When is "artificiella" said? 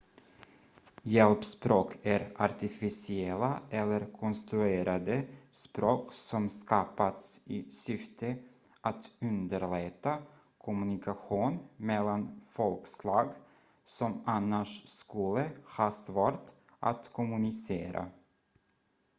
2.37-3.61